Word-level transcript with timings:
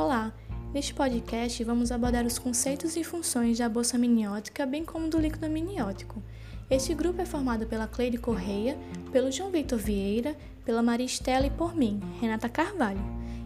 Olá! 0.00 0.32
Neste 0.72 0.94
podcast 0.94 1.64
vamos 1.64 1.90
abordar 1.90 2.24
os 2.24 2.38
conceitos 2.38 2.94
e 2.94 3.02
funções 3.02 3.58
da 3.58 3.68
bolsa 3.68 3.96
amniótica, 3.96 4.64
bem 4.64 4.84
como 4.84 5.08
do 5.08 5.18
líquido 5.18 5.46
amniótico. 5.46 6.22
Este 6.70 6.94
grupo 6.94 7.20
é 7.20 7.24
formado 7.24 7.66
pela 7.66 7.88
Cleide 7.88 8.16
Correia, 8.16 8.78
pelo 9.10 9.32
João 9.32 9.50
Vitor 9.50 9.76
Vieira, 9.76 10.36
pela 10.64 10.84
Maria 10.84 11.04
Estela 11.04 11.48
e 11.48 11.50
por 11.50 11.74
mim, 11.74 12.00
Renata 12.20 12.48
Carvalho. 12.48 13.00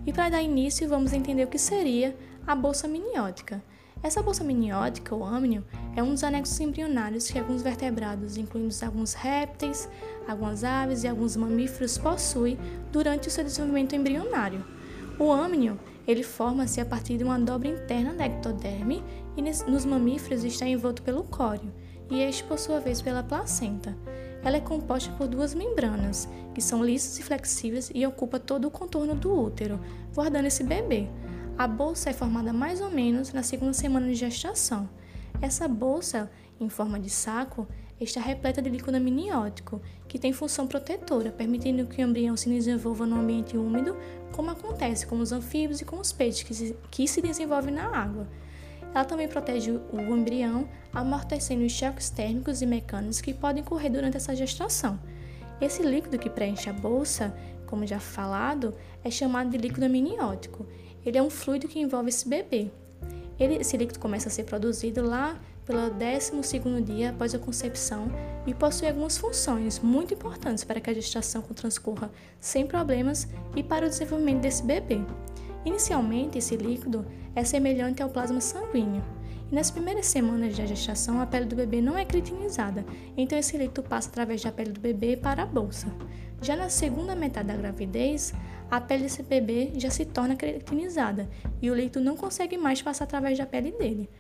E 0.05 0.13
para 0.13 0.29
dar 0.29 0.43
início, 0.43 0.87
vamos 0.87 1.15
entender 1.15 1.45
o 1.45 1.49
que 1.49 1.57
seria 1.57 2.15
a 2.47 2.55
bolsa 2.55 2.87
amniótica. 2.87 3.65
Essa 4.03 4.23
bolsa 4.23 4.45
amniótica, 4.45 5.15
ou 5.15 5.25
amnio, 5.25 5.65
é 5.97 6.03
um 6.03 6.11
dos 6.11 6.23
anexos 6.23 6.61
embrionários 6.61 7.31
que 7.31 7.39
alguns 7.39 7.63
vertebrados, 7.63 8.37
incluindo 8.37 8.75
alguns 8.85 9.15
répteis, 9.15 9.89
algumas 10.29 10.65
aves 10.65 11.03
e 11.03 11.09
alguns 11.09 11.35
mamíferos, 11.35 11.97
possuem 11.97 12.59
durante 12.93 13.29
o 13.29 13.31
seu 13.31 13.43
desenvolvimento 13.43 13.97
embrionário. 13.97 14.63
O 15.19 15.33
amnio 15.33 15.79
ele 16.07 16.23
forma-se 16.23 16.81
a 16.81 16.85
partir 16.85 17.17
de 17.17 17.25
uma 17.25 17.39
dobra 17.39 17.69
interna 17.69 18.13
da 18.15 18.27
ectoderme 18.27 19.03
e 19.37 19.43
nos 19.43 19.85
mamíferos 19.85 20.45
está 20.45 20.67
envolto 20.67 21.03
pelo 21.03 21.25
córeo, 21.25 21.73
e 22.11 22.21
este 22.21 22.45
por 22.45 22.59
sua 22.59 22.81
vez 22.81 23.01
pela 23.01 23.23
placenta. 23.23 23.97
Ela 24.45 24.57
é 24.57 24.61
composta 24.61 25.13
por 25.13 25.29
duas 25.29 25.55
membranas, 25.55 26.29
que 26.55 26.61
são 26.61 26.85
lisas 26.85 27.19
e 27.19 27.23
flexíveis 27.23 27.91
e 27.95 28.05
ocupa 28.07 28.41
todo 28.41 28.67
o 28.67 28.71
contorno 28.71 29.15
do 29.15 29.33
útero, 29.33 29.81
guardando 30.15 30.47
esse 30.47 30.65
bebê. 30.65 31.09
A 31.57 31.67
bolsa 31.67 32.11
é 32.11 32.13
formada 32.13 32.53
mais 32.53 32.81
ou 32.81 32.91
menos 32.91 33.33
na 33.33 33.43
segunda 33.43 33.73
semana 33.73 34.07
de 34.07 34.15
gestação. 34.15 34.89
Essa 35.41 35.69
bolsa, 35.69 36.31
em 36.61 36.69
forma 36.69 36.99
de 36.99 37.11
saco, 37.11 37.69
está 38.01 38.21
repleta 38.21 38.61
de 38.61 38.69
líquido 38.69 38.97
amniótico, 38.97 39.81
que 40.09 40.19
tem 40.19 40.33
função 40.33 40.67
protetora, 40.67 41.31
permitindo 41.31 41.87
que 41.87 42.03
o 42.03 42.07
embrião 42.07 42.37
se 42.37 42.49
desenvolva 42.49 43.07
no 43.07 43.17
ambiente 43.17 43.57
úmido, 43.57 43.97
como 44.33 44.51
acontece 44.51 45.07
com 45.07 45.19
os 45.19 45.33
anfíbios 45.33 45.81
e 45.81 45.85
com 45.85 45.99
os 45.99 46.13
peixes 46.13 46.43
que 46.43 46.55
se, 46.55 46.77
que 46.91 47.07
se 47.07 47.23
desenvolvem 47.23 47.75
na 47.75 47.87
água. 47.87 48.27
Ela 48.95 49.05
também 49.05 49.29
protege 49.29 49.71
o 49.71 50.15
embrião, 50.15 50.69
amortecendo 50.93 51.65
os 51.65 51.73
choques 51.73 52.11
térmicos 52.11 52.61
e 52.61 52.67
mecânicos 52.67 53.21
que 53.21 53.33
podem 53.33 53.63
ocorrer 53.63 53.91
durante 53.91 54.17
essa 54.17 54.37
gestação. 54.37 54.99
Esse 55.61 55.83
líquido 55.83 56.19
que 56.19 56.29
preenche 56.29 56.69
a 56.69 56.73
bolsa, 56.73 57.35
como 57.67 57.87
já 57.87 57.99
falado, 57.99 58.75
é 59.03 59.11
chamado 59.11 59.49
de 59.49 59.57
líquido 59.57 59.87
amniótico. 59.87 60.67
Ele 61.07 61.17
é 61.17 61.23
um 61.23 61.31
fluido 61.31 61.69
que 61.69 61.81
envolve 61.81 62.11
esse 62.11 62.29
bebê. 62.29 62.71
Ele, 63.39 63.57
esse 63.57 63.77
líquido 63.77 63.99
começa 63.99 64.29
a 64.29 64.31
ser 64.31 64.45
produzido 64.45 65.03
lá 65.03 65.41
pelo 65.65 65.91
12 65.91 66.83
dia 66.85 67.11
após 67.11 67.35
a 67.35 67.39
concepção 67.39 68.11
e 68.47 68.53
possui 68.53 68.89
algumas 68.89 69.17
funções 69.17 69.79
muito 69.79 70.15
importantes 70.15 70.65
para 70.65 70.81
que 70.81 70.91
a 70.91 70.95
gestação 70.95 71.43
transcorra 71.43 72.11
sem 72.41 72.67
problemas 72.67 73.29
e 73.55 73.63
para 73.63 73.87
o 73.87 73.89
desenvolvimento 73.89 74.41
desse 74.41 74.63
bebê. 74.63 75.01
Inicialmente, 75.65 76.39
esse 76.39 76.57
líquido 76.57 77.07
é 77.35 77.45
semelhante 77.45 78.03
ao 78.03 78.09
plasma 78.09 78.41
sanguíneo. 78.41 79.03
E 79.51 79.55
nas 79.55 79.71
primeiras 79.71 80.07
semanas 80.07 80.57
da 80.57 80.67
gestação, 80.67 81.21
a 81.21 81.27
pele 81.27 81.45
do 81.45 81.55
bebê 81.55 81.81
não 81.81 81.97
é 81.97 82.05
cretinizada, 82.05 82.85
então 83.17 83.39
esse 83.39 83.57
líquido 83.57 83.83
passa 83.83 84.09
através 84.09 84.43
da 84.43 84.51
pele 84.51 84.73
do 84.73 84.81
bebê 84.81 85.17
para 85.17 85.43
a 85.43 85.47
bolsa. 85.47 85.87
Já 86.41 86.57
na 86.57 86.69
segunda 86.69 87.15
metade 87.15 87.49
da 87.49 87.57
gravidez, 87.57 88.33
a 88.69 88.81
pele 88.81 89.05
desse 89.05 89.23
bebê 89.23 89.71
já 89.77 89.91
se 89.91 90.05
torna 90.05 90.35
cretinizada 90.35 91.29
e 91.61 91.71
o 91.71 91.75
líquido 91.75 92.01
não 92.01 92.17
consegue 92.17 92.57
mais 92.57 92.83
passar 92.83 93.05
através 93.05 93.39
da 93.39 93.47
pele 93.47 93.71
dele. 93.73 94.11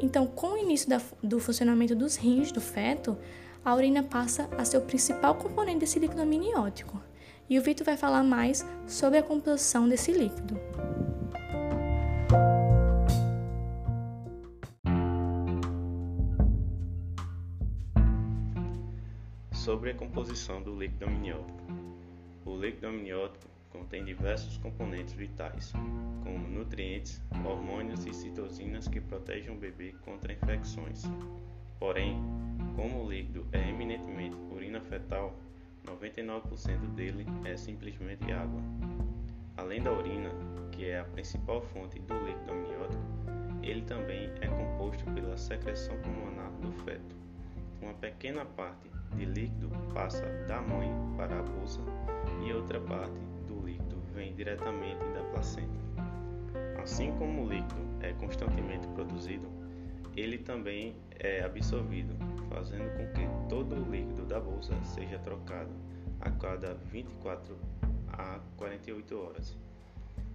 Então, 0.00 0.26
com 0.26 0.52
o 0.52 0.56
início 0.56 0.88
da, 0.88 1.00
do 1.22 1.40
funcionamento 1.40 1.94
dos 1.94 2.16
rins 2.16 2.52
do 2.52 2.60
feto, 2.60 3.18
a 3.64 3.74
urina 3.74 4.02
passa 4.02 4.48
a 4.56 4.64
ser 4.64 4.78
o 4.78 4.82
principal 4.82 5.34
componente 5.34 5.80
desse 5.80 5.98
líquido 5.98 6.22
amniótico. 6.22 7.02
E 7.50 7.58
o 7.58 7.62
Vitor 7.62 7.84
vai 7.84 7.96
falar 7.96 8.22
mais 8.22 8.64
sobre 8.86 9.18
a 9.18 9.22
composição 9.22 9.88
desse 9.88 10.12
líquido. 10.12 10.58
Sobre 19.52 19.90
a 19.90 19.94
composição 19.94 20.62
do 20.62 20.78
líquido 20.78 21.06
amniótico. 21.06 21.58
O 22.44 22.56
líquido 22.56 22.86
amniótico 22.86 23.57
contém 23.78 24.04
diversos 24.04 24.56
componentes 24.58 25.14
vitais, 25.14 25.72
como 26.24 26.48
nutrientes, 26.48 27.22
hormônios 27.44 28.04
e 28.06 28.12
citosinas 28.12 28.88
que 28.88 29.00
protegem 29.00 29.50
o 29.50 29.58
bebê 29.58 29.94
contra 30.04 30.32
infecções. 30.32 31.04
Porém, 31.78 32.20
como 32.74 33.04
o 33.04 33.10
líquido 33.10 33.46
é 33.52 33.68
eminentemente 33.68 34.36
urina 34.50 34.80
fetal, 34.80 35.32
99% 35.86 36.94
dele 36.94 37.24
é 37.44 37.56
simplesmente 37.56 38.30
água. 38.32 38.60
Além 39.56 39.80
da 39.80 39.92
urina, 39.92 40.30
que 40.72 40.86
é 40.86 40.98
a 41.00 41.04
principal 41.04 41.62
fonte 41.62 42.00
do 42.00 42.14
líquido 42.26 42.52
amniótico, 42.52 43.02
ele 43.62 43.82
também 43.82 44.30
é 44.40 44.48
composto 44.48 45.04
pela 45.12 45.36
secreção 45.36 45.96
pulmonar 45.98 46.50
do 46.60 46.72
feto. 46.84 47.16
Uma 47.80 47.94
pequena 47.94 48.44
parte 48.44 48.90
de 49.14 49.24
líquido 49.24 49.70
passa 49.94 50.26
da 50.48 50.60
mãe 50.60 50.90
para 51.16 51.38
a 51.38 51.42
bolsa 51.42 51.80
e 52.44 52.52
outra 52.52 52.80
parte 52.80 53.37
vem 54.18 54.34
diretamente 54.34 55.04
da 55.14 55.22
placenta. 55.30 55.78
Assim 56.82 57.12
como 57.12 57.44
o 57.44 57.48
líquido 57.48 57.80
é 58.00 58.12
constantemente 58.14 58.86
produzido, 58.88 59.48
ele 60.16 60.38
também 60.38 60.96
é 61.20 61.44
absorvido, 61.44 62.14
fazendo 62.48 62.90
com 62.96 63.06
que 63.12 63.48
todo 63.48 63.76
o 63.76 63.90
líquido 63.90 64.26
da 64.26 64.40
bolsa 64.40 64.74
seja 64.82 65.18
trocado 65.20 65.70
a 66.20 66.30
cada 66.32 66.74
24 66.74 67.56
a 68.08 68.40
48 68.56 69.16
horas. 69.16 69.56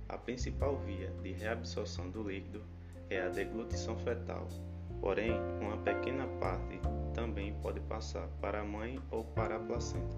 A 0.07 0.17
principal 0.17 0.77
via 0.77 1.09
de 1.21 1.33
reabsorção 1.33 2.09
do 2.09 2.23
líquido 2.23 2.61
é 3.09 3.21
a 3.21 3.27
deglutição 3.27 3.97
fetal, 3.97 4.47
porém, 5.01 5.33
uma 5.59 5.75
pequena 5.77 6.25
parte 6.39 6.79
também 7.13 7.53
pode 7.61 7.81
passar 7.81 8.27
para 8.39 8.61
a 8.61 8.63
mãe 8.63 8.97
ou 9.11 9.25
para 9.25 9.57
a 9.57 9.59
placenta. 9.59 10.15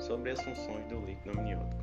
Sobre 0.00 0.30
as 0.30 0.42
funções 0.42 0.84
do 0.86 1.04
líquido 1.04 1.38
amniótico. 1.38 1.79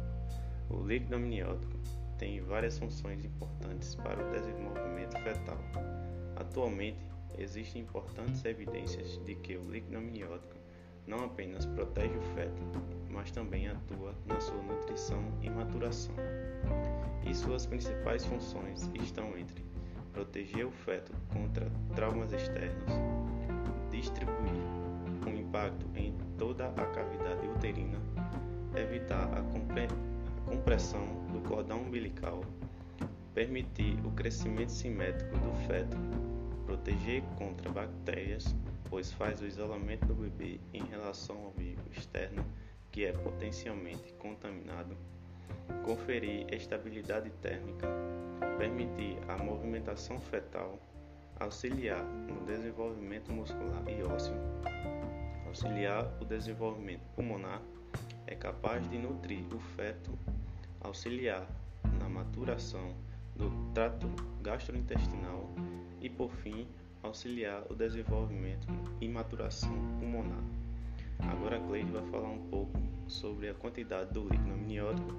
O 0.70 0.84
líquido 0.86 1.16
amniótico 1.16 1.78
tem 2.18 2.42
várias 2.42 2.78
funções 2.78 3.24
importantes 3.24 3.96
para 3.96 4.26
o 4.26 4.32
desenvolvimento 4.32 5.18
fetal. 5.20 5.58
Atualmente, 6.36 7.06
existem 7.38 7.84
importantes 7.84 8.44
evidências 8.44 9.18
de 9.26 9.36
que 9.36 9.56
o 9.56 9.70
líquido 9.70 9.98
amniótico 9.98 10.56
não 11.06 11.24
apenas 11.24 11.66
protege 11.66 12.18
o 12.18 12.22
feto, 12.36 12.62
mas 13.10 13.32
também 13.32 13.70
atua 13.70 14.14
na 14.26 14.40
sua 14.42 14.62
nutrição 14.62 15.24
e 15.42 15.50
maturação. 15.50 16.16
E 17.26 17.34
suas 17.34 17.66
principais 17.66 18.26
funções 18.26 18.90
estão 19.02 19.38
entre 19.38 19.64
proteger 20.12 20.66
o 20.66 20.72
feto 20.72 21.14
contra 21.32 21.72
traumas 21.96 22.34
externos, 22.34 22.92
distribuir 23.90 24.64
um 25.26 25.38
impacto 25.38 25.86
em 25.96 26.14
toda 26.38 26.68
a 26.70 26.86
cavidade 26.88 27.48
uterina, 27.48 28.00
evitar 28.76 29.32
a 29.38 29.44
compressão 30.48 31.06
do 31.34 31.42
cordão 31.42 31.82
umbilical, 31.82 32.42
permitir 33.34 34.00
o 34.06 34.12
crescimento 34.12 34.72
simétrico 34.72 35.38
do 35.38 35.68
feto, 35.68 35.98
proteger 36.66 37.22
contra 37.38 37.70
bactérias, 37.70 38.56
pois 38.90 39.12
faz 39.12 39.42
o 39.42 39.46
isolamento 39.46 40.06
do 40.06 40.16
bebê 40.16 40.60
em 40.74 40.84
relação 40.86 41.38
ao 41.38 41.54
meio 41.58 41.78
externo 41.92 42.44
que 42.92 43.06
é 43.06 43.12
potencialmente 43.12 44.14
contaminado, 44.14 44.98
conferir 45.84 46.52
estabilidade 46.54 47.30
térmica, 47.42 47.88
permitir 48.58 49.18
a 49.28 49.38
movimentação 49.44 50.20
fetal, 50.20 50.80
auxiliar 51.40 52.04
no 52.04 52.46
desenvolvimento 52.46 53.32
muscular 53.34 53.84
e 53.88 54.02
ósseo, 54.04 54.36
auxiliar 55.46 56.10
o 56.22 56.26
desenvolvimento 56.26 57.04
pulmonar, 57.16 57.62
é 58.26 58.36
capaz 58.36 58.88
de 58.90 58.98
nutrir 58.98 59.44
o 59.54 59.60
feto 59.60 60.12
auxiliar 60.88 61.46
na 62.00 62.10
maturação 62.10 62.96
do 63.36 63.52
trato 63.74 64.08
gastrointestinal 64.42 65.50
e, 66.02 66.10
por 66.10 66.32
fim, 66.32 66.68
auxiliar 67.04 67.64
o 67.70 67.76
desenvolvimento 67.76 68.68
e 69.00 69.08
maturação 69.08 69.72
pulmonar. 70.00 70.44
Agora 71.20 71.58
a 71.58 71.60
Cleide 71.60 71.92
vai 71.92 72.06
falar 72.10 72.30
um 72.30 72.48
pouco 72.50 72.80
sobre 73.08 73.50
a 73.50 73.54
quantidade 73.54 74.14
do 74.14 74.28
líquido 74.28 74.54
amniótico, 74.54 75.14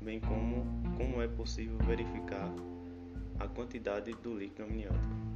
bem 0.00 0.20
como 0.20 0.64
como 0.96 1.22
é 1.22 1.28
possível 1.28 1.78
verificar 1.78 2.52
a 3.38 3.48
quantidade 3.48 4.12
do 4.12 4.36
líquido 4.38 4.64
amniótico. 4.64 5.33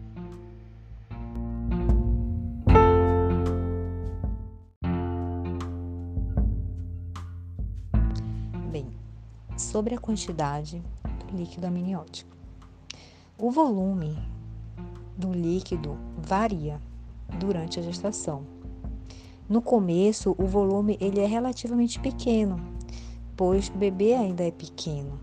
Sobre 9.68 9.94
a 9.94 9.98
quantidade 9.98 10.82
do 11.26 11.36
líquido 11.36 11.66
amniótico. 11.66 12.34
O 13.36 13.50
volume 13.50 14.18
do 15.16 15.30
líquido 15.30 15.98
varia 16.16 16.80
durante 17.38 17.78
a 17.78 17.82
gestação. 17.82 18.46
No 19.46 19.60
começo, 19.60 20.34
o 20.38 20.46
volume 20.46 20.96
ele 21.00 21.20
é 21.20 21.26
relativamente 21.26 22.00
pequeno, 22.00 22.58
pois 23.36 23.68
o 23.68 23.72
bebê 23.72 24.14
ainda 24.14 24.42
é 24.42 24.50
pequeno. 24.50 25.20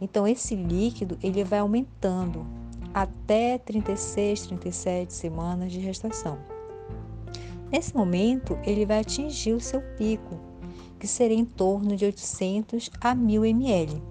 Então 0.00 0.26
esse 0.26 0.56
líquido 0.56 1.16
ele 1.22 1.44
vai 1.44 1.60
aumentando 1.60 2.44
até 2.92 3.56
36, 3.56 4.48
37 4.48 5.12
semanas 5.12 5.70
de 5.70 5.80
gestação. 5.80 6.38
Nesse 7.70 7.94
momento, 7.94 8.58
ele 8.64 8.84
vai 8.84 8.98
atingir 8.98 9.52
o 9.52 9.60
seu 9.60 9.80
pico, 9.96 10.49
que 11.00 11.08
seria 11.08 11.36
em 11.36 11.44
torno 11.44 11.96
de 11.96 12.04
800 12.04 12.90
a 13.00 13.14
1000 13.14 13.46
ml. 13.46 14.02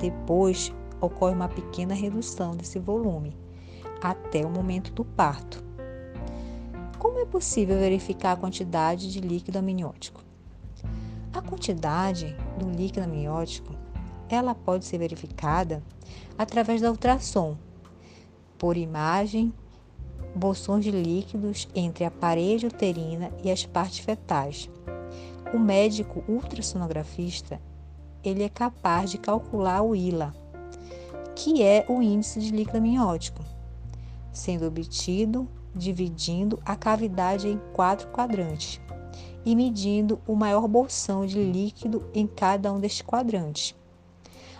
Depois, 0.00 0.72
ocorre 1.00 1.34
uma 1.34 1.48
pequena 1.48 1.94
redução 1.94 2.56
desse 2.56 2.78
volume, 2.78 3.36
até 4.02 4.44
o 4.44 4.50
momento 4.50 4.90
do 4.92 5.04
parto. 5.04 5.62
Como 6.98 7.18
é 7.18 7.26
possível 7.26 7.78
verificar 7.78 8.32
a 8.32 8.36
quantidade 8.36 9.12
de 9.12 9.20
líquido 9.20 9.58
amniótico? 9.58 10.24
A 11.32 11.42
quantidade 11.42 12.34
do 12.58 12.70
líquido 12.70 13.04
amniótico, 13.04 13.74
ela 14.28 14.54
pode 14.54 14.86
ser 14.86 14.98
verificada 14.98 15.82
através 16.38 16.80
da 16.80 16.90
ultrassom, 16.90 17.56
por 18.56 18.78
imagem 18.78 19.52
bolsões 20.34 20.84
de 20.84 20.90
líquidos 20.90 21.68
entre 21.74 22.04
a 22.04 22.10
parede 22.10 22.66
uterina 22.66 23.30
e 23.42 23.50
as 23.50 23.66
partes 23.66 23.98
fetais. 23.98 24.70
O 25.54 25.58
médico 25.58 26.24
ultrassonografista 26.26 27.60
ele 28.24 28.42
é 28.42 28.48
capaz 28.48 29.08
de 29.08 29.18
calcular 29.18 29.82
o 29.82 29.94
ILA, 29.94 30.34
que 31.36 31.62
é 31.62 31.86
o 31.88 32.02
índice 32.02 32.40
de 32.40 32.50
líquido 32.50 32.78
amniótico, 32.78 33.40
sendo 34.32 34.66
obtido 34.66 35.48
dividindo 35.72 36.60
a 36.64 36.74
cavidade 36.74 37.46
em 37.46 37.60
quatro 37.72 38.08
quadrantes 38.08 38.80
e 39.44 39.54
medindo 39.54 40.18
o 40.26 40.34
maior 40.34 40.66
bolsão 40.66 41.24
de 41.24 41.40
líquido 41.40 42.04
em 42.12 42.26
cada 42.26 42.72
um 42.72 42.80
destes 42.80 43.02
quadrantes. 43.02 43.76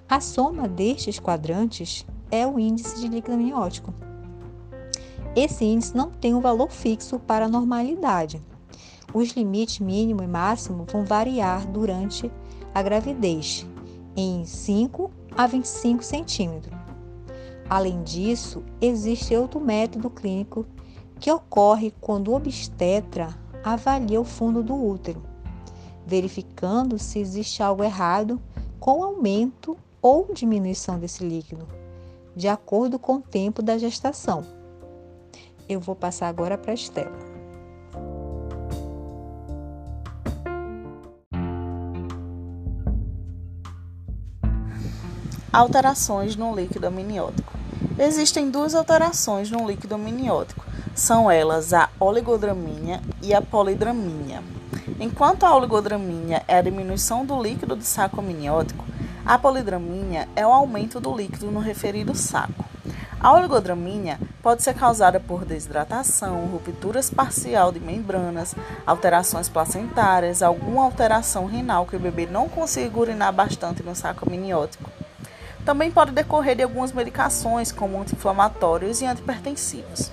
A 0.08 0.20
soma 0.20 0.68
destes 0.68 1.18
quadrantes 1.18 2.06
é 2.30 2.46
o 2.46 2.56
índice 2.56 3.00
de 3.00 3.08
líquido 3.08 3.34
amniótico. 3.34 3.92
Esse 5.34 5.64
índice 5.64 5.96
não 5.96 6.12
tem 6.12 6.36
um 6.36 6.40
valor 6.40 6.70
fixo 6.70 7.18
para 7.18 7.46
a 7.46 7.48
normalidade. 7.48 8.40
Os 9.12 9.30
limites 9.30 9.78
mínimo 9.78 10.22
e 10.22 10.26
máximo 10.26 10.86
vão 10.90 11.04
variar 11.04 11.66
durante 11.66 12.30
a 12.74 12.82
gravidez, 12.82 13.66
em 14.16 14.44
5 14.44 15.10
a 15.36 15.46
25 15.46 16.02
centímetros. 16.02 16.74
Além 17.68 18.02
disso, 18.02 18.62
existe 18.80 19.34
outro 19.36 19.60
método 19.60 20.10
clínico 20.10 20.66
que 21.18 21.30
ocorre 21.30 21.92
quando 22.00 22.28
o 22.28 22.34
obstetra 22.34 23.34
avalia 23.62 24.20
o 24.20 24.24
fundo 24.24 24.62
do 24.62 24.74
útero, 24.74 25.22
verificando 26.06 26.98
se 26.98 27.18
existe 27.18 27.62
algo 27.62 27.82
errado 27.82 28.40
com 28.78 29.02
aumento 29.02 29.76
ou 30.02 30.28
diminuição 30.34 30.98
desse 30.98 31.24
líquido, 31.24 31.66
de 32.36 32.48
acordo 32.48 32.98
com 32.98 33.16
o 33.16 33.22
tempo 33.22 33.62
da 33.62 33.78
gestação. 33.78 34.44
Eu 35.66 35.80
vou 35.80 35.96
passar 35.96 36.28
agora 36.28 36.58
para 36.58 36.72
a 36.72 36.74
Estela. 36.74 37.33
Alterações 45.54 46.34
no 46.34 46.52
líquido 46.52 46.88
amniótico. 46.88 47.52
Existem 47.96 48.50
duas 48.50 48.74
alterações 48.74 49.48
no 49.52 49.64
líquido 49.64 49.94
amniótico. 49.94 50.66
São 50.96 51.30
elas 51.30 51.72
a 51.72 51.88
oligodramínea 52.00 53.00
e 53.22 53.32
a 53.32 53.40
polidramínea. 53.40 54.42
Enquanto 54.98 55.44
a 55.44 55.54
oligodramínea 55.54 56.42
é 56.48 56.58
a 56.58 56.60
diminuição 56.60 57.24
do 57.24 57.40
líquido 57.40 57.76
do 57.76 57.84
saco 57.84 58.20
amniótico, 58.20 58.84
a 59.24 59.38
polidramínea 59.38 60.28
é 60.34 60.44
o 60.44 60.52
aumento 60.52 60.98
do 60.98 61.16
líquido 61.16 61.52
no 61.52 61.60
referido 61.60 62.16
saco. 62.16 62.64
A 63.20 63.32
oligodramínea 63.32 64.18
pode 64.42 64.60
ser 64.64 64.74
causada 64.74 65.20
por 65.20 65.44
desidratação, 65.44 66.46
rupturas 66.46 67.10
parcial 67.10 67.70
de 67.70 67.78
membranas, 67.78 68.56
alterações 68.84 69.48
placentárias, 69.48 70.42
alguma 70.42 70.82
alteração 70.82 71.46
renal 71.46 71.86
que 71.86 71.94
o 71.94 72.00
bebê 72.00 72.26
não 72.26 72.48
consiga 72.48 72.98
urinar 72.98 73.32
bastante 73.32 73.84
no 73.84 73.94
saco 73.94 74.28
amniótico. 74.28 74.90
Também 75.64 75.90
pode 75.90 76.12
decorrer 76.12 76.56
de 76.56 76.62
algumas 76.62 76.92
medicações, 76.92 77.72
como 77.72 77.98
anti-inflamatórios 78.00 79.00
e 79.00 79.06
antipertensivos. 79.06 80.10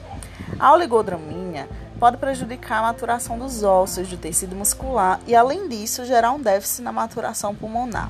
A 0.57 0.71
oligodramínea 0.71 1.67
pode 1.99 2.17
prejudicar 2.17 2.79
a 2.79 2.83
maturação 2.83 3.37
dos 3.37 3.61
ossos, 3.61 4.07
do 4.07 4.17
tecido 4.17 4.55
muscular 4.55 5.19
e, 5.27 5.35
além 5.35 5.67
disso, 5.67 6.05
gerar 6.05 6.31
um 6.31 6.39
déficit 6.39 6.83
na 6.83 6.91
maturação 6.91 7.53
pulmonar, 7.53 8.09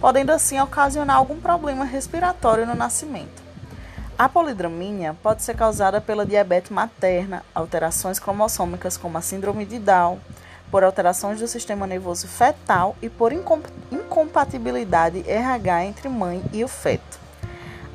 podendo 0.00 0.32
assim 0.32 0.58
ocasionar 0.60 1.16
algum 1.16 1.38
problema 1.38 1.84
respiratório 1.84 2.66
no 2.66 2.74
nascimento. 2.74 3.42
A 4.18 4.28
polidramínea 4.28 5.14
pode 5.22 5.42
ser 5.42 5.54
causada 5.54 6.00
pela 6.00 6.26
diabetes 6.26 6.70
materna, 6.70 7.44
alterações 7.54 8.18
cromossômicas 8.18 8.96
como 8.96 9.18
a 9.18 9.20
síndrome 9.20 9.64
de 9.64 9.78
Down, 9.78 10.18
por 10.70 10.82
alterações 10.82 11.38
do 11.38 11.46
sistema 11.46 11.86
nervoso 11.86 12.26
fetal 12.26 12.96
e 13.00 13.08
por 13.08 13.32
incompatibilidade 13.32 13.97
RH 15.26 15.84
entre 15.84 16.08
mãe 16.08 16.42
e 16.52 16.64
o 16.64 16.68
feto. 16.68 17.18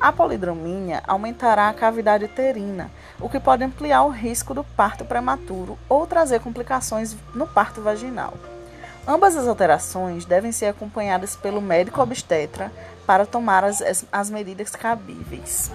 A 0.00 0.12
polidramínea 0.12 1.02
aumentará 1.06 1.68
a 1.68 1.74
cavidade 1.74 2.24
uterina, 2.24 2.90
o 3.20 3.28
que 3.28 3.40
pode 3.40 3.64
ampliar 3.64 4.02
o 4.02 4.10
risco 4.10 4.54
do 4.54 4.62
parto 4.62 5.04
prematuro 5.04 5.78
ou 5.88 6.06
trazer 6.06 6.40
complicações 6.40 7.16
no 7.34 7.46
parto 7.46 7.80
vaginal. 7.80 8.34
Ambas 9.06 9.36
as 9.36 9.46
alterações 9.46 10.24
devem 10.24 10.50
ser 10.50 10.66
acompanhadas 10.66 11.36
pelo 11.36 11.60
médico 11.60 12.00
obstetra 12.00 12.72
para 13.06 13.26
tomar 13.26 13.62
as, 13.64 14.06
as 14.10 14.30
medidas 14.30 14.70
cabíveis. 14.70 15.70